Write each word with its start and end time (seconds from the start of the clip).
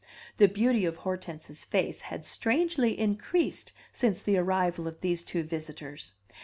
The 0.37 0.47
beauty 0.47 0.83
of 0.85 0.95
Hortense's 0.95 1.63
face 1.63 2.01
had 2.01 2.25
strangely 2.25 2.97
increased 2.97 3.71
since 3.93 4.23
the 4.23 4.39
arrival 4.39 4.87
of 4.87 5.01
these 5.01 5.21
two 5.21 5.43
visitors. 5.43 6.15